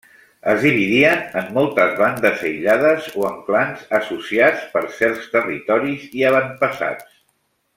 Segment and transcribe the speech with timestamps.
[0.51, 7.07] Es dividien en moltes bandes aïllades o en clans associats per certs territoris i avantpassats.